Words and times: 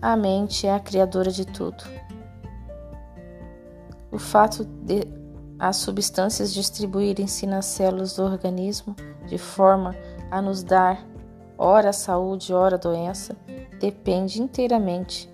a 0.00 0.16
mente 0.16 0.66
é 0.66 0.74
a 0.74 0.80
criadora 0.80 1.30
de 1.30 1.44
tudo. 1.44 1.84
O 4.10 4.18
fato 4.18 4.64
de 4.64 5.06
as 5.58 5.76
substâncias 5.76 6.54
distribuírem-se 6.54 7.46
nas 7.46 7.66
células 7.66 8.16
do 8.16 8.22
organismo 8.22 8.96
de 9.26 9.36
forma 9.36 9.94
a 10.30 10.40
nos 10.40 10.62
dar 10.62 11.06
ora 11.58 11.92
saúde, 11.92 12.54
ora 12.54 12.78
doença, 12.78 13.36
depende 13.78 14.40
inteiramente 14.40 15.30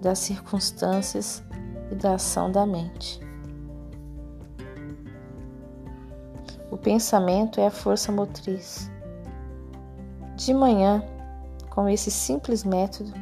das 0.00 0.20
circunstâncias 0.20 1.42
e 1.90 1.96
da 1.96 2.14
ação 2.14 2.52
da 2.52 2.64
mente. 2.64 3.20
O 6.70 6.76
pensamento 6.76 7.60
é 7.60 7.66
a 7.66 7.72
força 7.72 8.12
motriz. 8.12 8.88
De 10.36 10.54
manhã, 10.54 11.02
com 11.70 11.88
esse 11.88 12.10
simples 12.10 12.62
método, 12.62 13.12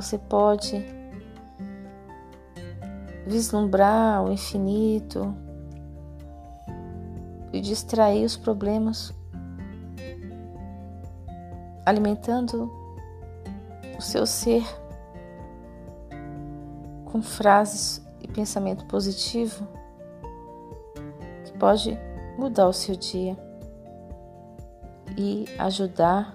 você 0.00 0.16
pode 0.16 0.82
vislumbrar 3.26 4.24
o 4.24 4.32
infinito 4.32 5.34
e 7.52 7.60
distrair 7.60 8.24
os 8.24 8.34
problemas, 8.34 9.12
alimentando 11.84 12.72
o 13.98 14.00
seu 14.00 14.24
ser 14.24 14.64
com 17.04 17.20
frases 17.20 18.02
e 18.22 18.28
pensamento 18.28 18.86
positivo 18.86 19.68
que 21.44 21.52
pode 21.58 21.98
mudar 22.38 22.68
o 22.68 22.72
seu 22.72 22.96
dia 22.96 23.36
e 25.18 25.44
ajudar 25.58 26.34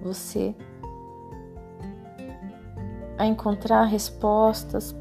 você 0.00 0.54
a 3.18 3.26
encontrar 3.26 3.84
respostas 3.84 4.94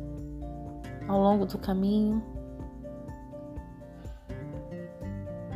ao 1.07 1.19
longo 1.19 1.45
do 1.45 1.57
caminho, 1.57 2.23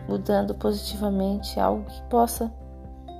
mudando 0.08 0.54
positivamente 0.56 1.60
algo 1.60 1.84
que 1.86 2.02
possa 2.04 2.52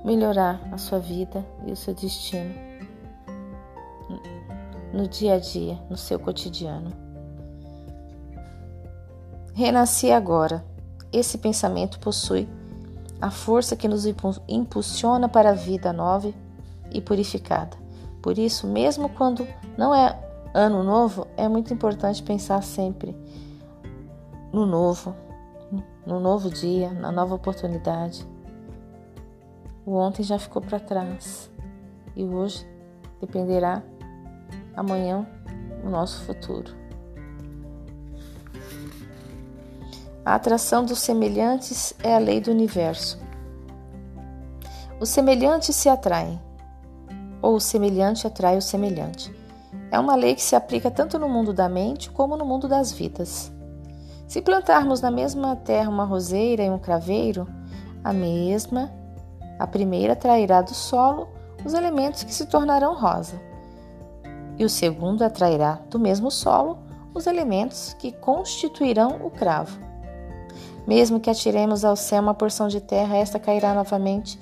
melhorar 0.04 0.60
a 0.72 0.78
sua 0.78 0.98
vida 0.98 1.44
e 1.66 1.72
o 1.72 1.76
seu 1.76 1.94
destino 1.94 2.70
no 4.92 5.06
dia 5.08 5.34
a 5.34 5.38
dia, 5.38 5.78
no 5.88 5.96
seu 5.96 6.18
cotidiano. 6.18 6.92
Renasci 9.54 10.10
agora. 10.10 10.64
Esse 11.12 11.38
pensamento 11.38 11.98
possui 11.98 12.48
a 13.20 13.30
força 13.30 13.76
que 13.76 13.88
nos 13.88 14.04
impulsiona 14.48 15.28
para 15.28 15.50
a 15.50 15.54
vida 15.54 15.92
nova 15.92 16.32
e 16.90 17.00
purificada. 17.00 17.76
Por 18.22 18.38
isso, 18.38 18.66
mesmo 18.66 19.08
quando 19.08 19.46
não 19.76 19.94
é 19.94 20.18
ano 20.52 20.82
novo, 20.82 21.26
é 21.36 21.48
muito 21.48 21.72
importante 21.72 22.22
pensar 22.22 22.62
sempre 22.62 23.16
no 24.52 24.66
novo, 24.66 25.14
no 26.04 26.20
novo 26.20 26.50
dia, 26.50 26.90
na 26.90 27.10
nova 27.10 27.34
oportunidade. 27.34 28.26
O 29.86 29.94
ontem 29.94 30.22
já 30.22 30.38
ficou 30.38 30.60
para 30.60 30.78
trás 30.78 31.50
e 32.14 32.24
hoje 32.24 32.66
dependerá 33.20 33.82
amanhã 34.76 35.26
o 35.84 35.88
nosso 35.88 36.22
futuro. 36.24 36.74
A 40.24 40.34
atração 40.34 40.84
dos 40.84 40.98
semelhantes 40.98 41.94
é 42.02 42.14
a 42.14 42.18
lei 42.18 42.40
do 42.40 42.50
universo. 42.50 43.18
Os 45.00 45.08
semelhantes 45.08 45.74
se 45.74 45.88
atraem, 45.88 46.38
ou 47.42 47.54
o 47.54 47.60
semelhante 47.60 48.26
atrai 48.26 48.56
o 48.56 48.62
semelhante. 48.62 49.34
É 49.90 49.98
uma 49.98 50.14
lei 50.14 50.34
que 50.34 50.42
se 50.42 50.54
aplica 50.54 50.90
tanto 50.90 51.18
no 51.18 51.28
mundo 51.28 51.52
da 51.52 51.68
mente 51.68 52.10
como 52.10 52.36
no 52.36 52.44
mundo 52.44 52.68
das 52.68 52.92
vidas. 52.92 53.52
Se 54.26 54.40
plantarmos 54.40 55.00
na 55.00 55.10
mesma 55.10 55.56
terra 55.56 55.90
uma 55.90 56.04
roseira 56.04 56.62
e 56.62 56.70
um 56.70 56.78
craveiro, 56.78 57.48
a 58.04 58.12
mesma, 58.12 58.92
a 59.58 59.66
primeira 59.66 60.14
trairá 60.14 60.62
do 60.62 60.72
solo 60.74 61.28
os 61.64 61.74
elementos 61.74 62.22
que 62.22 62.32
se 62.32 62.46
tornarão 62.46 62.94
rosa, 62.94 63.40
e 64.56 64.64
o 64.64 64.68
segundo 64.68 65.22
atrairá 65.22 65.80
do 65.90 65.98
mesmo 65.98 66.30
solo 66.30 66.78
os 67.14 67.26
elementos 67.26 67.94
que 67.98 68.12
constituirão 68.12 69.20
o 69.24 69.30
cravo. 69.30 69.89
Mesmo 70.90 71.20
que 71.20 71.30
atiremos 71.30 71.84
ao 71.84 71.94
céu 71.94 72.20
uma 72.20 72.34
porção 72.34 72.66
de 72.66 72.80
terra, 72.80 73.16
esta 73.16 73.38
cairá 73.38 73.72
novamente, 73.72 74.36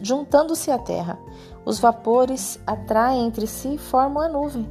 juntando-se 0.00 0.70
à 0.70 0.78
terra. 0.78 1.18
Os 1.64 1.80
vapores 1.80 2.60
atraem 2.64 3.26
entre 3.26 3.44
si 3.44 3.74
e 3.74 3.76
formam 3.76 4.22
a 4.22 4.28
nuvem. 4.28 4.68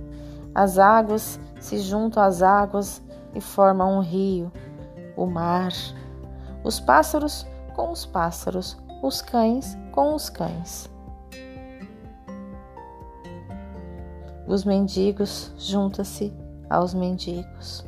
As 0.56 0.80
águas 0.80 1.42
se 1.60 1.80
juntam 1.80 2.24
às 2.24 2.42
águas 2.42 3.02
e 3.36 3.42
formam 3.42 3.98
um 3.98 4.00
rio, 4.00 4.50
o 5.18 5.26
mar. 5.26 5.74
Os 6.64 6.80
pássaros 6.80 7.46
com 7.76 7.92
os 7.92 8.06
pássaros, 8.06 8.78
os 9.04 9.22
cães 9.22 9.78
com 9.92 10.16
os 10.16 10.30
cães. 10.30 10.90
Os 14.48 14.64
mendigos 14.64 15.52
juntam-se 15.58 16.34
aos 16.70 16.94
mendigos. 16.94 17.86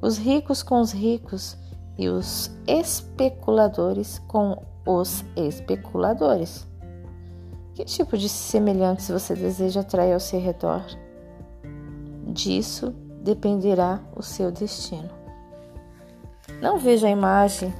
Os 0.00 0.16
ricos 0.16 0.62
com 0.62 0.80
os 0.80 0.90
ricos 0.90 1.58
e 1.98 2.08
os 2.08 2.50
especuladores 2.66 4.18
com 4.26 4.62
os 4.86 5.24
especuladores. 5.36 6.66
Que 7.74 7.84
tipo 7.84 8.16
de 8.16 8.28
semelhantes 8.28 9.08
você 9.08 9.34
deseja 9.34 9.80
atrair 9.80 10.12
ao 10.12 10.20
seu 10.20 10.40
redor? 10.40 10.84
Disso 12.26 12.94
dependerá 13.22 14.00
o 14.14 14.22
seu 14.22 14.52
destino. 14.52 15.10
Não 16.60 16.78
veja 16.78 17.06
a 17.06 17.10
imagem 17.10 17.72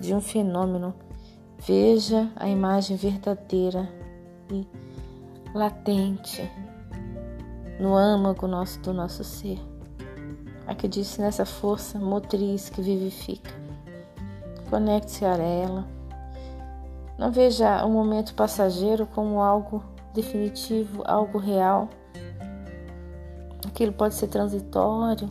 de 0.00 0.14
um 0.14 0.20
fenômeno, 0.20 0.94
veja 1.58 2.30
a 2.34 2.48
imagem 2.48 2.96
verdadeira 2.96 3.88
e 4.50 4.66
latente 5.54 6.50
no 7.78 7.94
âmago 7.94 8.46
nosso 8.46 8.80
do 8.80 8.92
nosso 8.92 9.22
ser. 9.22 9.71
Acredite 10.72 11.20
nessa 11.20 11.44
força 11.44 11.98
motriz 11.98 12.70
que 12.70 12.80
vivifica. 12.80 13.50
Conecte-se 14.70 15.22
a 15.22 15.36
ela. 15.36 15.84
Não 17.18 17.30
veja 17.30 17.84
o 17.84 17.90
momento 17.90 18.34
passageiro 18.34 19.06
como 19.06 19.42
algo 19.42 19.84
definitivo, 20.14 21.02
algo 21.04 21.36
real. 21.36 21.90
Aquilo 23.66 23.92
pode 23.92 24.14
ser 24.14 24.28
transitório. 24.28 25.28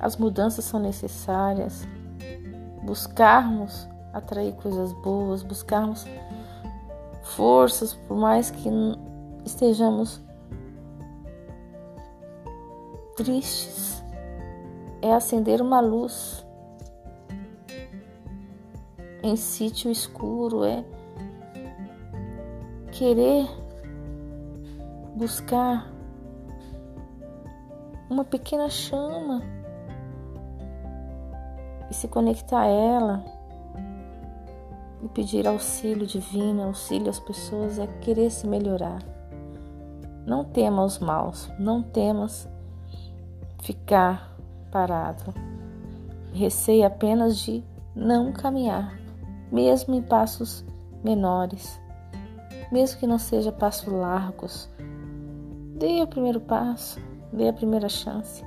As 0.00 0.16
mudanças 0.16 0.64
são 0.64 0.80
necessárias. 0.80 1.86
Buscarmos 2.84 3.86
atrair 4.14 4.54
coisas 4.54 4.94
boas, 5.02 5.42
buscarmos 5.42 6.06
forças, 7.22 7.92
por 7.92 8.16
mais 8.16 8.50
que 8.50 8.70
estejamos 9.44 10.22
tristes 13.16 14.04
é 15.00 15.12
acender 15.12 15.62
uma 15.62 15.80
luz 15.80 16.46
em 19.22 19.34
sítio 19.34 19.90
escuro, 19.90 20.64
é 20.64 20.84
querer 22.92 23.48
buscar 25.16 25.90
uma 28.08 28.24
pequena 28.24 28.68
chama 28.68 29.42
e 31.90 31.94
se 31.94 32.06
conectar 32.06 32.60
a 32.60 32.66
ela 32.66 33.24
e 35.02 35.08
pedir 35.08 35.48
auxílio 35.48 36.06
divino, 36.06 36.64
auxílio 36.64 37.08
às 37.08 37.18
pessoas 37.18 37.78
é 37.78 37.86
querer 38.00 38.30
se 38.30 38.46
melhorar. 38.46 39.02
Não 40.26 40.44
tema 40.44 40.84
os 40.84 40.98
maus, 40.98 41.50
não 41.58 41.82
temas 41.82 42.48
ficar 43.62 44.36
parado. 44.70 45.34
Receie 46.32 46.84
apenas 46.84 47.38
de 47.38 47.64
não 47.94 48.32
caminhar, 48.32 48.98
mesmo 49.50 49.94
em 49.94 50.02
passos 50.02 50.64
menores, 51.02 51.80
mesmo 52.70 53.00
que 53.00 53.06
não 53.06 53.18
seja 53.18 53.50
passos 53.50 53.92
largos. 53.92 54.68
Dê 55.78 56.02
o 56.02 56.06
primeiro 56.06 56.40
passo, 56.40 57.00
dê 57.32 57.48
a 57.48 57.52
primeira 57.52 57.88
chance. 57.88 58.44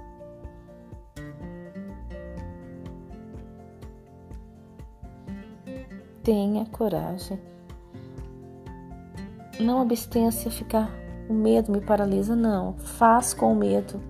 Tenha 6.24 6.66
coragem. 6.66 7.40
Não 9.60 9.82
abstenha-se 9.82 10.48
a 10.48 10.52
ficar. 10.52 10.92
O 11.28 11.34
medo 11.34 11.72
me 11.72 11.82
paralisa, 11.82 12.36
não. 12.36 12.74
Faz 12.74 13.34
com 13.34 13.52
o 13.52 13.56
medo. 13.56 14.02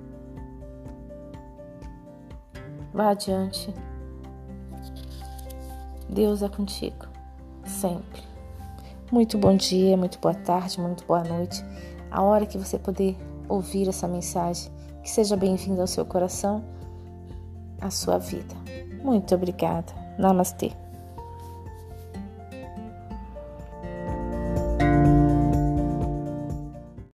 Vá 2.93 3.11
adiante. 3.11 3.73
Deus 6.09 6.41
é 6.41 6.49
contigo, 6.49 7.05
sempre. 7.65 8.23
Muito 9.11 9.37
bom 9.37 9.55
dia, 9.55 9.95
muito 9.95 10.19
boa 10.19 10.33
tarde, 10.33 10.81
muito 10.81 11.05
boa 11.05 11.23
noite. 11.23 11.63
A 12.09 12.23
hora 12.23 12.45
que 12.45 12.57
você 12.57 12.79
puder 12.79 13.15
ouvir 13.47 13.87
essa 13.87 14.07
mensagem, 14.07 14.71
que 15.03 15.09
seja 15.09 15.35
bem-vindo 15.35 15.81
ao 15.81 15.87
seu 15.87 16.05
coração, 16.05 16.63
à 17.79 17.89
sua 17.89 18.17
vida. 18.17 18.55
Muito 19.03 19.33
obrigada. 19.35 19.93
Namastê. 20.17 20.71